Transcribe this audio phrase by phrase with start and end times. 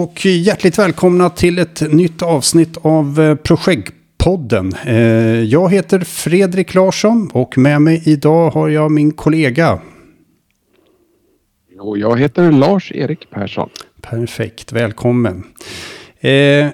[0.00, 4.74] och hjärtligt välkomna till ett nytt avsnitt av eh, Projektpodden.
[4.86, 4.96] Eh,
[5.42, 9.80] Jag heter Fredrik Larsson och med mig idag har jag min kollega.
[11.80, 13.68] Och jag heter Lars-Erik Persson.
[14.00, 15.44] Perfekt, välkommen.
[16.20, 16.68] Eh.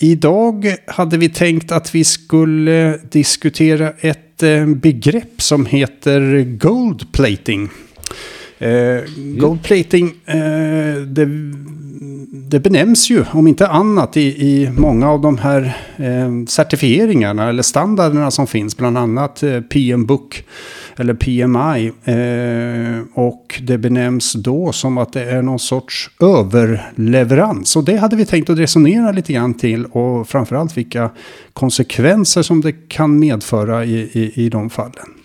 [0.00, 4.42] Idag hade vi tänkt att vi skulle diskutera ett
[4.76, 7.68] begrepp som heter gold plating.
[8.58, 9.00] Eh,
[9.38, 11.28] gold plating, eh, det,
[12.50, 17.62] det benämns ju om inte annat i, i många av de här eh, certifieringarna eller
[17.62, 20.44] standarderna som finns, bland annat eh, PM Book
[20.96, 21.92] eller PMI.
[22.04, 27.76] Eh, och det benämns då som att det är någon sorts överleverans.
[27.76, 31.10] Och det hade vi tänkt att resonera lite grann till och framförallt vilka
[31.52, 35.17] konsekvenser som det kan medföra i, i, i de fallen.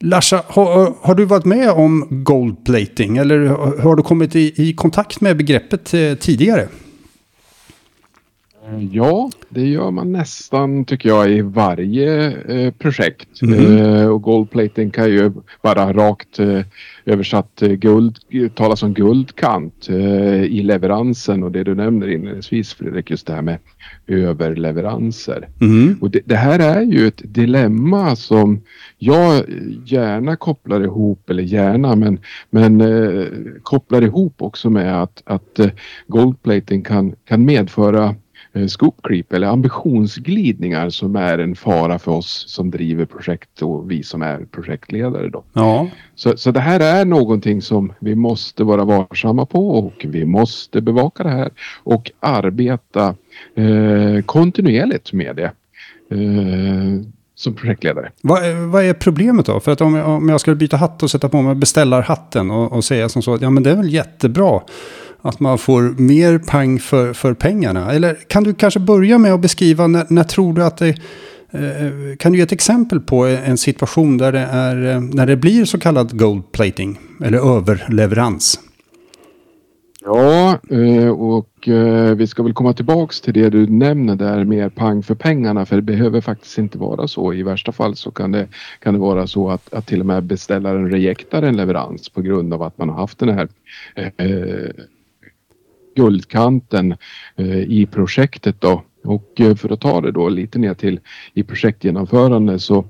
[0.00, 3.46] Larsa, har, har du varit med om gold plating eller
[3.82, 6.68] har du kommit i, i kontakt med begreppet eh, tidigare?
[8.90, 13.42] Ja, det gör man nästan tycker jag i varje eh, projekt.
[13.42, 13.78] Mhm.
[13.78, 16.60] Eh, och goldplating kan ju vara rakt eh,
[17.04, 18.18] översatt eh, guld,
[18.54, 23.42] talas om guldkant eh, i leveransen och det du nämner inledningsvis Fredrik, just det här
[23.42, 23.58] med
[24.06, 25.48] överleveranser.
[25.60, 25.96] Mm.
[26.00, 28.60] Och det, det här är ju ett dilemma som
[28.98, 29.44] jag
[29.84, 32.18] gärna kopplar ihop, eller gärna, men,
[32.50, 33.26] men eh,
[33.62, 35.70] kopplar ihop också med att, att eh,
[36.06, 38.14] goldplating kan, kan medföra
[38.68, 44.02] scoop creep eller ambitionsglidningar som är en fara för oss som driver projekt och vi
[44.02, 45.28] som är projektledare.
[45.28, 45.42] Då.
[45.52, 50.24] Ja, Så, så det här är någonting som vi måste vara varsamma på och vi
[50.24, 51.50] måste bevaka det här
[51.84, 53.14] och arbeta
[53.54, 55.52] eh, kontinuerligt med det.
[56.10, 57.00] Eh,
[57.38, 58.10] som projektledare.
[58.22, 59.60] vad, är- vad är problemet då?
[59.60, 62.72] För att om jag, om jag skulle byta hatt och sätta på mig beställarhatten och,
[62.72, 64.60] och säga som så att ja men det är väl jättebra
[65.26, 67.92] att man får mer pang för, för pengarna.
[67.92, 70.88] Eller kan du kanske börja med att beskriva när, när tror du att det
[71.50, 75.36] eh, kan du ge ett exempel på en situation där det, är, eh, när det
[75.36, 78.60] blir så kallad gold plating eller överleverans?
[80.06, 84.74] Ja, eh, och eh, vi ska väl komma tillbaks till det du nämner där med
[84.74, 87.34] pang för pengarna för det behöver faktiskt inte vara så.
[87.34, 88.48] I värsta fall så kan det,
[88.80, 92.54] kan det vara så att, att till och med beställaren rejektar en leverans på grund
[92.54, 93.48] av att man har haft den här
[93.94, 94.84] eh,
[95.96, 96.94] guldkanten
[97.36, 98.82] eh, i projektet då.
[99.04, 101.00] Och eh, för att ta det då lite ner till
[101.34, 102.84] i projektgenomförande så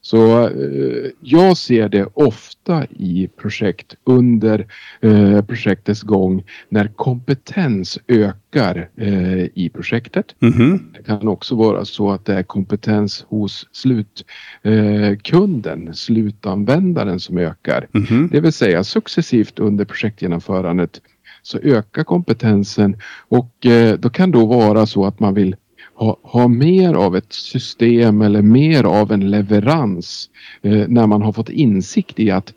[0.00, 4.66] så eh, jag ser det ofta i projekt under
[5.00, 10.34] eh, projektets gång när kompetens ökar eh, i projektet.
[10.38, 10.92] Mhm.
[10.94, 17.88] Det kan också vara så att det är kompetens hos slutkunden, eh, slutanvändaren som ökar.
[17.92, 18.28] Mhm.
[18.32, 21.00] Det vill säga successivt under projektgenomförandet
[21.42, 22.96] så ökar kompetensen.
[23.28, 25.56] Och eh, då kan då vara så att man vill
[25.94, 30.30] ha, ha mer av ett system eller mer av en leverans
[30.62, 32.54] eh, när man har fått insikt i att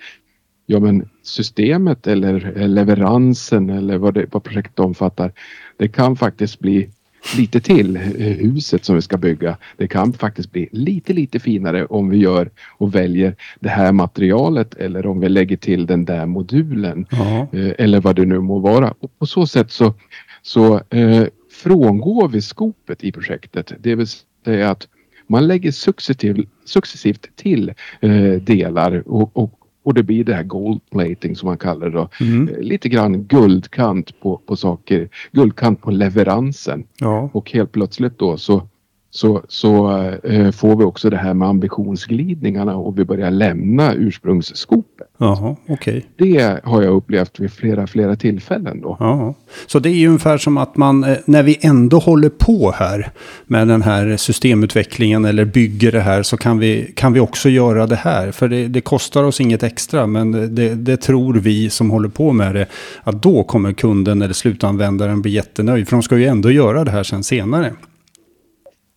[0.66, 5.32] ja, men systemet eller eh, leveransen eller vad, det, vad projektet omfattar
[5.78, 6.90] det kan faktiskt bli
[7.38, 9.58] lite till eh, huset som vi ska bygga.
[9.78, 14.74] Det kan faktiskt bli lite lite finare om vi gör och väljer det här materialet
[14.74, 17.48] eller om vi lägger till den där modulen Ja.
[17.54, 18.94] eh, eller vad det nu må vara.
[19.00, 19.94] Och på så sätt så,
[20.42, 23.72] så eh, frångår vi skopet i projektet.
[23.80, 24.08] Det vill
[24.46, 24.88] säga att
[25.28, 30.82] man lägger successivt, successivt till eh, delar och, och, och det blir det här gold
[30.92, 32.10] plating som man kallar det då.
[32.22, 32.50] Mm.
[32.50, 36.84] Eh, Lite grann guldkant på, på saker, guldkant på leveransen.
[37.00, 37.30] ja.
[37.34, 38.68] Och helt plötsligt då så,
[39.16, 45.08] så, så eh, får vi också det här med ambitionsglidningarna och vi börjar lämna ursprungsskopet.
[45.18, 46.06] Jaha, okej.
[46.18, 48.98] Det har jag upplevt vid flera, flera tillfällen då.
[49.00, 49.34] Ja,
[49.68, 53.12] så det är ju ungefär som att man, eh, när vi ändå håller på här
[53.46, 57.88] med den här systemutvecklingen eller bygger det här så kan vi, kan vi också göra
[57.88, 58.32] det här.
[58.32, 62.32] För det, det kostar oss inget extra, men det, det tror vi som håller på
[62.32, 62.66] med det,
[63.04, 65.88] att då kommer kunden eller slutanvändaren bli jättenöjd.
[65.88, 67.74] För de ska ju ändå göra det här sen senare.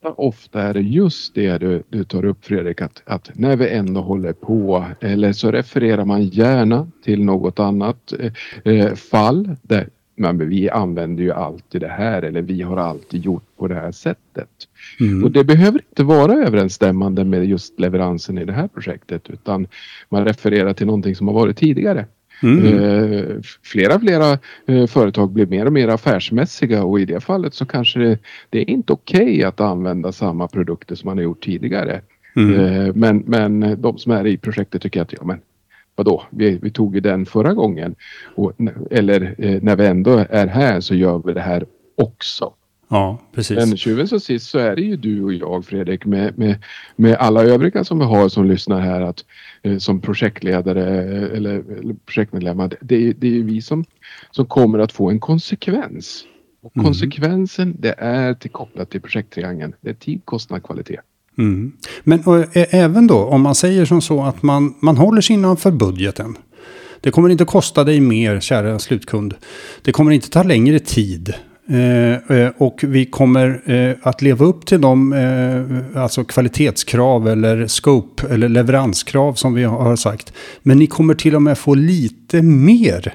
[0.02, 4.00] Ofta är det just det du, du tar upp Fredrik, att, att när vi ändå
[4.00, 8.32] håller på eller så refererar man gärna till något annat eh,
[8.74, 13.44] eh, fall där men vi använder ju alltid det här eller vi har alltid gjort
[13.58, 14.48] på det här sättet.
[15.00, 15.24] Mm.
[15.24, 19.66] Och det behöver inte vara överensstämmande med just leveransen i det här projektet utan
[20.08, 22.06] man refererar till någonting som har varit tidigare.
[22.42, 22.66] Mm.
[22.66, 27.66] Eh, flera, flera eh, företag blir mer och mer affärsmässiga och i det fallet så
[27.66, 28.18] kanske det,
[28.50, 32.00] det är inte okej att använda samma produkter som man har gjort tidigare.
[32.36, 32.60] Mm.
[32.60, 35.40] Eh, men, men de som är i projektet tycker att ja, men
[35.94, 37.94] vadå, vi, vi tog ju den förra gången.
[38.34, 38.52] Och,
[38.90, 41.64] eller när vi ändå är här så gör vi det här
[41.96, 42.52] också.
[42.88, 43.56] Ja, precis.
[43.56, 46.62] Men tjuven som sist så är det ju du och jag Fredrik med, med,
[46.96, 49.24] med alla övriga som vi har som lyssnar här att,
[49.62, 50.84] eh, som projektledare
[51.36, 52.68] eller, eller projektmedlemmar.
[52.80, 53.84] Det, det är ju vi som,
[54.30, 56.24] som kommer att få en konsekvens.
[56.62, 56.84] Och mm.
[56.84, 59.72] konsekvensen det är till kopplat till projekttriangeln.
[59.80, 61.00] Det är tid, kostnad, kvalitet.
[61.38, 61.72] Mm.
[62.04, 65.70] Men och, även då om man säger som så att man, man håller sig innanför
[65.70, 66.36] budgeten.
[67.00, 69.34] Det kommer inte kosta dig mer, kära slutkund.
[69.82, 71.34] Det kommer inte ta längre tid.
[71.68, 77.66] Eh, eh, och vi kommer eh, att leva upp till de eh, alltså kvalitetskrav eller
[77.66, 80.32] scope eller leveranskrav som vi har sagt.
[80.62, 83.14] Men ni kommer till och med få lite mer,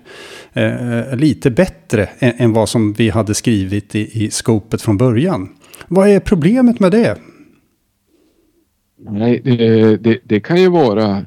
[0.53, 5.49] eh, lite bättre än, än, vad som vi hade skrivit i, i scopet från början.
[5.87, 7.17] Vad är problemet med det?
[9.09, 11.25] Nej, eh, det, det, kan ju vara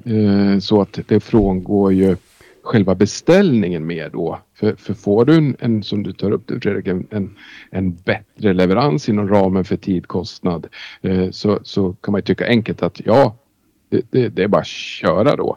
[0.60, 2.16] så att det frångår ju
[2.64, 4.38] själva beställningen med då.
[4.54, 7.36] För, för får du en, en, som du tar upp det Fredrik, en, en,
[7.70, 10.66] en bättre leverans inom ramen för tid, kostnad
[11.02, 13.36] eh, så, så kan man ju tycka enkelt att ja,
[13.88, 15.56] det, det, det är bara att köra då.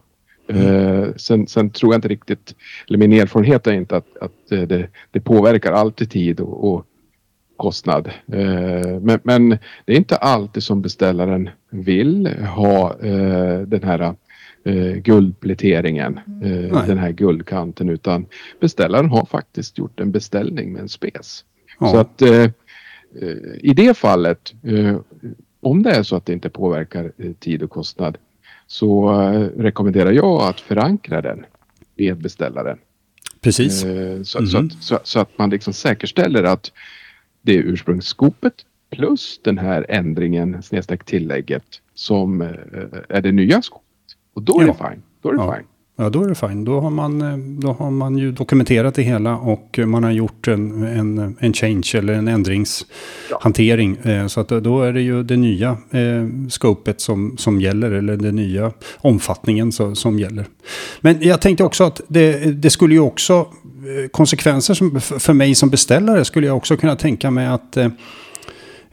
[0.49, 2.55] Eh, sen, sen, tror jag inte riktigt,
[2.87, 6.85] eller min erfarenhet är inte att, att eh, det, det påverkar alltid tid och, och
[7.57, 8.07] kostnad.
[8.33, 9.49] Eh, men, men,
[9.85, 14.15] det är inte alltid som beställaren vill ha eh, den här
[14.67, 18.25] eh, guldpläteringen, eh, den här guldkanten, utan
[18.59, 21.45] beställaren har faktiskt gjort en beställning med en spes.
[21.79, 21.91] Ja.
[21.91, 22.43] Så att eh,
[23.21, 24.97] eh i det fallet, eh,
[25.61, 28.17] om det är så att det inte påverkar eh, tid och kostnad,
[28.67, 29.09] så
[29.57, 31.45] rekommenderar jag att förankra den
[31.95, 32.77] med beställaren.
[33.41, 33.81] Precis.
[33.81, 34.25] Så, mm.
[34.25, 36.71] så, att, så, så, att man liksom säkerställer att
[37.41, 38.53] det är ursprungsskopet
[38.89, 42.41] plus den här ändringen, snedstreck tillägget, som
[43.09, 43.86] är det nya skopet.
[44.37, 44.67] Och då är ja.
[44.67, 45.03] det fine.
[45.21, 45.55] Då är det ja.
[45.55, 45.65] fine.
[45.97, 46.63] Ja, då är det fine.
[46.63, 50.47] Då har, man, eh, då har man ju dokumenterat det hela och man har gjort
[50.47, 53.97] en, en, en change eller en ändringshantering.
[54.03, 54.11] Ja.
[54.11, 58.17] Eh, så att då är det ju det nya eh, scopet som, som gäller, eller
[58.17, 60.45] den nya omfattningen så, som gäller.
[61.01, 65.55] Men jag tänkte också att det, det skulle ju också, eh, konsekvenser som, för mig
[65.55, 67.89] som beställare skulle jag också kunna tänka mig att Eh,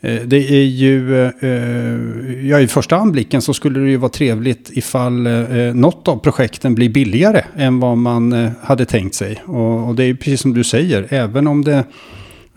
[0.04, 4.70] Eh, det är ju, eh, ja i första anblicken så skulle det ju vara trevligt
[4.72, 9.42] ifall eh, något av projekten blir billigare än vad man hade tänkt sig.
[9.46, 11.84] Och det är precis som du säger, även om det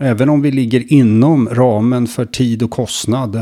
[0.00, 3.38] Även om vi ligger inom ramen för tid och kostnad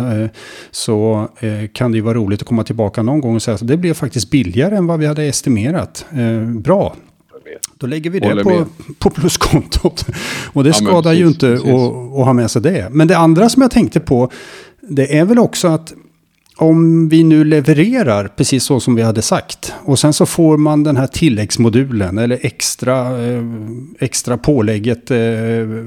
[0.70, 1.28] så
[1.72, 3.94] kan det ju vara roligt att komma tillbaka någon gång och säga att det blev
[3.94, 6.06] faktiskt billigare än vad vi hade estimerat.
[6.54, 6.96] Bra,
[7.78, 8.66] då lägger vi det på,
[8.98, 10.06] på pluskontot.
[10.52, 12.88] Och det ja, skadar precis, ju inte att, att ha med sig det.
[12.90, 14.30] Men det andra som jag tänkte på,
[14.80, 15.94] det är väl också att
[16.58, 20.84] om vi nu levererar precis så som vi hade sagt och sen så får man
[20.84, 23.44] den här tilläggsmodulen eller extra, eh,
[23.98, 25.18] extra pålägget eh,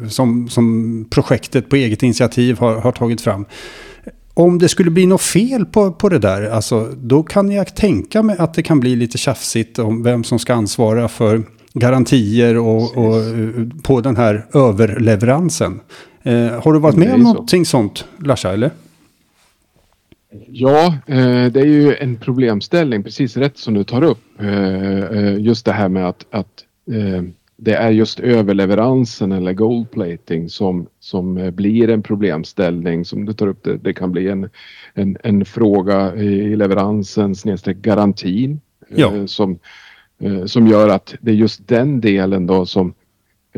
[0.09, 3.45] som, som projektet på eget initiativ har, har tagit fram.
[4.33, 8.23] Om det skulle bli något fel på, på det där, alltså, då kan jag tänka
[8.23, 12.97] mig att det kan bli lite tjafsigt om vem som ska ansvara för garantier och,
[12.97, 13.23] och
[13.83, 15.79] på den här överleveransen.
[16.23, 17.69] Eh, har du varit med om någonting så.
[17.69, 18.71] sånt, Larsa, eller?
[20.47, 24.21] Ja, eh, det är ju en problemställning, precis rätt som du tar upp.
[24.39, 26.65] Eh, eh just det här med att, att
[27.57, 33.63] det är just överleveransen eller goldplating som, som blir en problemställning som du tar upp.
[33.63, 34.49] Det, det kan bli en,
[34.93, 39.27] en, en fråga i leveransen snedstreck garantin ja.
[39.27, 39.59] som
[40.45, 42.93] som gör att det är just den delen då som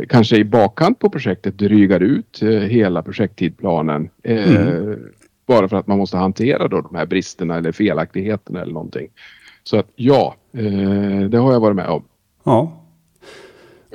[0.10, 4.10] kanske i bakkant på projektet drygar ut eh, hela projekttidplanen.
[4.24, 5.00] Eh, mm.
[5.46, 9.08] Bara för att man måste hantera då de här bristerna eller felaktigheterna eller någonting.
[9.64, 10.36] Så att ja,
[11.30, 12.04] det har jag varit med om.
[12.44, 12.84] Ja.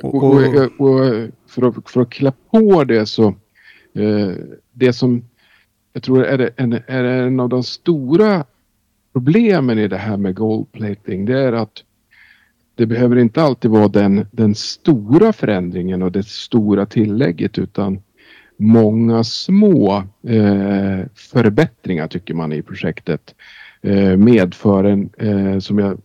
[0.01, 0.33] Och, och,
[0.77, 0.99] och
[1.47, 3.33] för, att, för att klä på det så
[4.71, 5.23] det som
[5.93, 8.45] jag tror är, en, är en av de stora
[9.13, 11.83] problemen i det här med goldplating det är att
[12.77, 17.99] det behöver inte alltid vara den, den stora förändringen och det stora tillägget utan
[18.57, 23.35] många små eh, förbättringar tycker man i projektet
[23.81, 26.01] eh, medför en, eh, som jag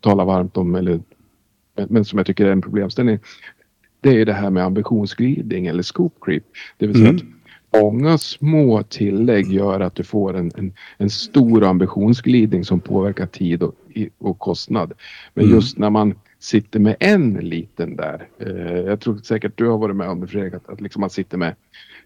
[0.00, 1.00] talar varmt om, eller,
[1.88, 3.18] men som jag tycker är en problemställning.
[4.00, 6.44] Det är det här med ambitionsglidning eller scoop creep.
[6.78, 7.16] Det vill säga mm.
[7.16, 7.35] att
[7.82, 13.62] många små tillägg gör att du får en, en, en stor ambitionsglidning som påverkar tid
[13.62, 13.74] och,
[14.18, 14.92] och kostnad.
[15.34, 15.56] Men mm.
[15.56, 18.28] just när man sitter med en liten där.
[18.38, 21.10] Eh, jag tror säkert du har varit med om det Fredrik, att, att liksom man
[21.10, 21.54] sitter med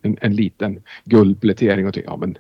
[0.03, 2.39] en, en liten guldplätering och tänker ja men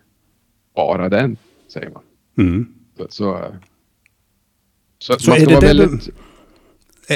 [0.74, 1.36] bara den
[1.68, 2.02] säger man.
[2.38, 2.74] Mm.
[2.96, 3.54] Så, så,
[4.98, 6.10] så, så man är det väldigt...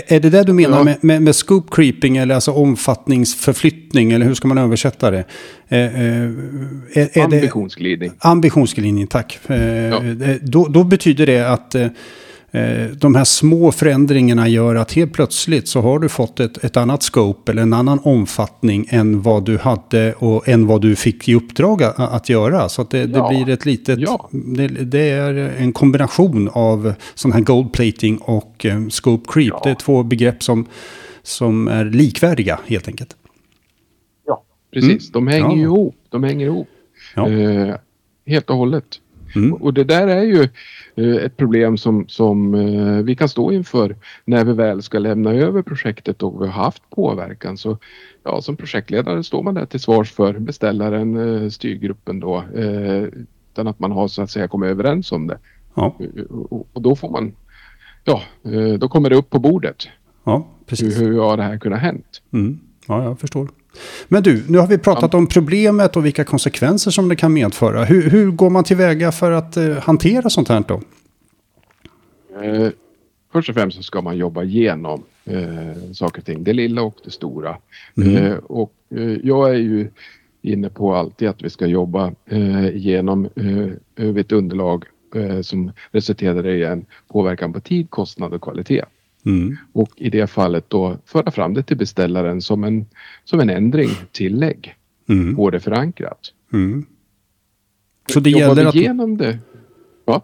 [0.07, 0.85] Är det det du menar ja.
[0.85, 5.25] med, med, med, scope creeping eller alltså omfattningsförflyttning eller hur ska man översätta det?
[5.69, 8.11] Eh, är, är ambitionsglidning.
[8.11, 9.39] Det, ambitionsglidning, tack.
[9.47, 10.03] Ja.
[10.43, 11.89] Då, då, betyder det att Eh,
[12.93, 17.03] de här små förändringarna gör att helt plötsligt så har du fått ett, ett annat
[17.03, 21.35] scope eller en annan omfattning än vad du hade och än vad du fick i
[21.35, 22.69] uppdrag att, att göra.
[22.69, 23.07] Så att det, ja.
[23.07, 24.29] det, blir ett litet, ja.
[24.31, 29.49] det, det, är en kombination av sån här goldplating och um, scope creep.
[29.49, 29.61] Ja.
[29.65, 30.67] Det är två begrepp som,
[31.23, 33.17] som är likvärdiga helt enkelt.
[34.27, 35.15] Ja, precis.
[35.15, 35.27] Mm.
[35.27, 35.97] De hänger ihop.
[36.09, 36.69] De hänger ihop.
[37.19, 37.75] Uh,
[38.27, 39.01] helt och hållet.
[39.37, 39.55] Mm.
[39.55, 40.49] Och det där är ju
[40.97, 45.33] Eh, ett problem som, som eh, vi kan stå inför när vi väl ska lämna
[45.33, 47.57] över projektet och vi har haft påverkan.
[47.57, 47.79] Så
[48.23, 52.45] ja, som projektledare står man där till svars för beställaren, eh, styrgruppen då,
[53.53, 55.39] utan att man har så att säga kommit överens om det.
[55.75, 55.97] Ja.
[56.73, 57.33] Och då får man,
[58.05, 58.23] ja,
[58.79, 59.89] då kommer det upp på bordet.
[60.25, 61.01] Ja, precis.
[61.01, 62.23] Hur, hur har det här kunnat hänt?
[62.33, 62.61] Mm.
[62.89, 63.49] Ja, jag förstår.
[64.09, 65.19] Men du, nu har vi pratat ja.
[65.19, 67.85] om problemet och vilka konsekvenser som det kan medföra.
[67.85, 70.81] Hur, hur går man tillväga för att eh, hantera sånt här då?
[72.43, 72.69] Eh,
[73.33, 76.97] först och främst så ska man jobba igenom eh, saker och ting, det lilla och
[77.05, 77.57] det stora.
[77.97, 78.17] Mm.
[78.17, 79.91] Eh, och eh, jag är ju
[80.43, 83.29] inne på alltid att vi ska jobba eh, igenom
[83.97, 88.85] eh, ett underlag eh, som resulterar i en påverkan på tid, kostnad och kvalitet.
[89.27, 89.57] Mm.
[89.73, 92.87] Och i det fallet då föra fram det till beställaren som en,
[93.25, 94.75] som en ändring, tillägg.
[95.09, 95.37] Mm.
[95.37, 96.33] Få det förankrat.
[96.53, 96.87] Mm.
[98.13, 98.75] Så det gäller att...
[98.75, 99.39] igenom det.
[100.07, 100.23] Ja.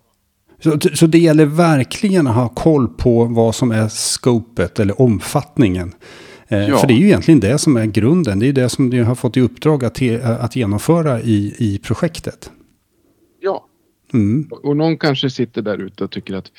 [0.59, 5.95] Så, så det gäller verkligen att ha koll på vad som är scopet eller omfattningen.
[6.49, 6.79] Eh, ja.
[6.79, 8.39] För det är ju egentligen det som är grunden.
[8.39, 12.51] Det är det som du har fått i uppdrag att, att genomföra i, i projektet.
[13.41, 13.67] Ja.
[14.13, 14.49] Mm.
[14.51, 16.53] Och någon kanske sitter där ute och tycker att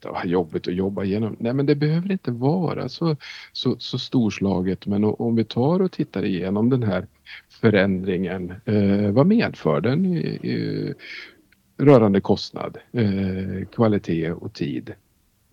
[0.00, 1.36] det jobbigt att jobba igenom.
[1.38, 3.16] Nej men det behöver inte vara så,
[3.52, 7.06] så, så storslaget men om vi tar och tittar igenom den här
[7.60, 8.54] förändringen.
[8.64, 10.94] Eh, vad medför den i, i,
[11.78, 14.92] rörande kostnad, eh, kvalitet och tid?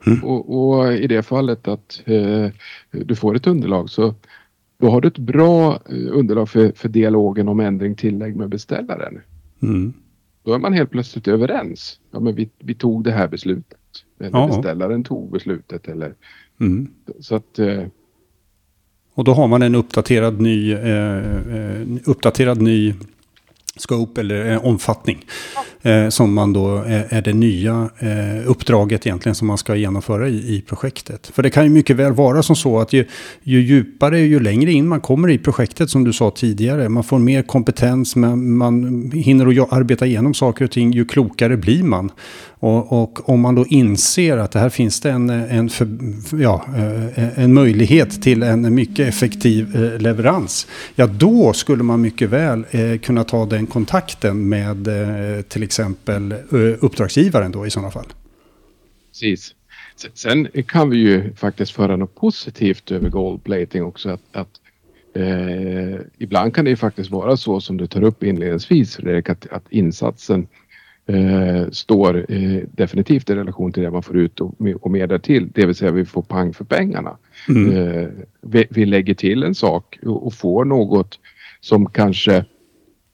[0.08, 0.24] Mm.
[0.24, 2.48] Och, och, i det fallet att eh,
[2.92, 4.14] du får ett underlag så
[4.78, 9.22] då har du ett bra eh, underlag för, för dialogen om ändring tillägg med beställaren.
[9.62, 9.94] Mm.
[10.46, 12.00] Då är man helt plötsligt överens.
[12.12, 13.80] Ja, men vi, vi tog det här beslutet.
[14.20, 14.48] Eller ja.
[14.48, 16.14] beställaren tog beslutet eller
[16.60, 16.88] mm.
[17.20, 17.84] så att eh,
[19.14, 22.94] och då har man en uppdaterad ny, eh, eh uppdaterad ny
[23.78, 25.26] scope eller eh, omfattning.
[25.82, 30.30] Eh, som man då är, är det nya eh, uppdraget egentligen som man ska genomföra
[30.30, 31.32] i, i projektet.
[31.34, 33.06] För det kan ju mycket väl vara som så att ju,
[33.44, 36.90] ju djupare, ju längre in man kommer i projektet som du sa tidigare.
[36.90, 41.58] Man får mer kompetens, man, man hinner att arbeta igenom saker och ting, ju klokare
[41.58, 42.12] blir man.
[42.60, 45.88] Och, och, om man då inser att det här finns det en, en, för,
[46.40, 46.66] ja,
[47.16, 50.68] eh, en möjlighet till en mycket effektiv eh, leverans.
[50.96, 54.88] Ja, då skulle man mycket väl eh, kunna ta den kontakten med
[55.50, 56.34] till exempel
[56.80, 58.06] uppdragsgivaren då i sådana fall.
[59.12, 59.56] Precis.
[60.14, 64.10] Sen kan vi ju faktiskt föra något positivt över goldplating också.
[64.10, 64.62] Att, att
[65.14, 69.48] eh, ibland kan det ju faktiskt vara så som du tar upp inledningsvis, Fredrik, att,
[69.52, 70.48] att insatsen
[71.06, 75.50] eh, står eh, definitivt i relation till det man får ut och, och mer därtill.
[75.54, 77.18] Det vill säga vi får pang för pengarna.
[77.50, 77.78] Mm.
[77.78, 78.10] Eh,
[78.42, 81.20] vi, vi, lägger till en sak och, och får något
[81.60, 82.46] som kanske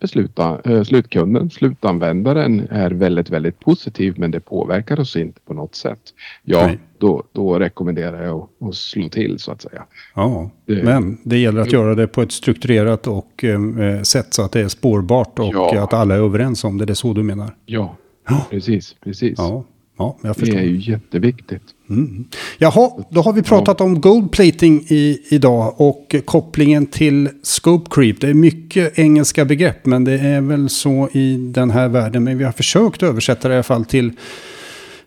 [0.01, 5.75] besluta, eh, slutkunden, slutanvändaren är väldigt, väldigt positiv men det påverkar oss inte på något
[5.75, 6.00] sätt.
[6.43, 9.86] Ja, då, då rekommenderar jag att, att slå till så att säga.
[10.15, 14.41] Ja, det, men det gäller att göra det på ett strukturerat och, eh, sätt så
[14.41, 15.84] att det är spårbart och ja.
[15.84, 16.86] att alla är överens om det.
[16.86, 17.55] Det är så du menar?
[17.65, 17.96] Ja,
[18.29, 18.48] ja.
[18.50, 19.36] precis, precis.
[19.38, 19.63] Ja.
[19.98, 20.55] Ja, jag förstår.
[20.55, 21.63] Det är ju jätteviktigt.
[21.91, 22.25] Mm.
[22.57, 23.86] Jaha, då har vi pratat ja.
[23.86, 28.21] om goldplating i, idag och kopplingen till scope creep.
[28.21, 32.24] Det är mycket engelska begrepp, men det är väl så i den här världen.
[32.24, 34.12] Men vi har försökt översätta det i alla fall till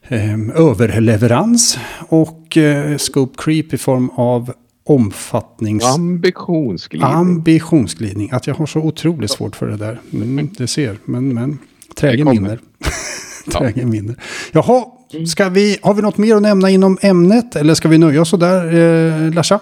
[0.08, 4.52] eh, överleverans och eh, scope creep i form av
[4.84, 5.84] omfattnings...
[5.84, 7.12] Ambitionsglidning.
[7.12, 8.30] Ambitionsglidning.
[8.32, 10.00] Att jag har så otroligt svårt för det där.
[10.10, 11.58] Men det ser, men, men.
[11.96, 12.58] Trägen vinner.
[13.52, 14.16] Trägen vinner.
[14.52, 14.90] Jaha, mm.
[15.26, 17.56] Ska vi, har vi något mer att nämna inom ämnet?
[17.56, 19.60] Eller ska vi nöja oss sådär, eh, Larsa?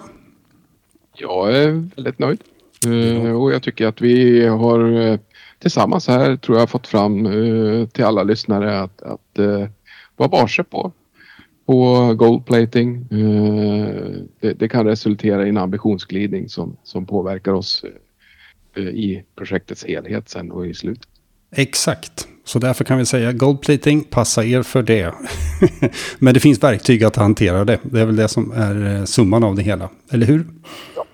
[1.17, 2.41] Jag är väldigt nöjd.
[2.87, 5.19] Eh, och jag tycker att vi har eh,
[5.59, 9.67] tillsammans här tror jag fått fram eh, till alla lyssnare att, att eh,
[10.17, 10.93] vara varse på
[11.67, 12.97] på goldplating.
[13.11, 17.85] Eh, det, det, kan resultera i en ambitionsglidning som, som påverkar oss
[18.77, 21.09] eh, i projektets helhet sen och i slutet.
[21.51, 22.29] Exakt.
[22.45, 25.15] Så därför kan vi säga goldplating, passa er för det.
[26.19, 27.79] Men det finns verktyg att hantera det.
[27.83, 29.89] Det är väl det som är eh, summan av det hela.
[30.11, 30.47] Eller hur?
[30.97, 31.07] Ja,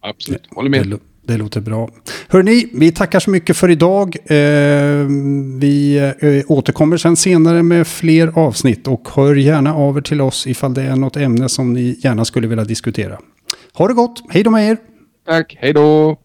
[0.00, 0.42] absolut.
[0.50, 0.86] Håller med.
[0.86, 1.90] Det, det låter bra.
[2.28, 4.16] Hörni, vi tackar så mycket för idag.
[4.24, 4.36] Eh,
[5.60, 8.88] vi eh, återkommer sen senare med fler avsnitt.
[8.88, 12.24] Och hör gärna av er till oss ifall det är något ämne som ni gärna
[12.24, 13.18] skulle vilja diskutera.
[13.74, 14.76] Ha det gott, hej då med er!
[15.26, 16.16] Tack, hej då!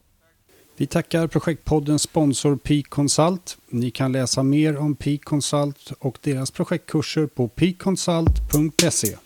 [0.77, 3.57] Vi tackar projektpoddens sponsor Peak Consult.
[3.69, 9.17] Ni kan läsa mer om Peak Consult och deras projektkurser på peakconsult.se.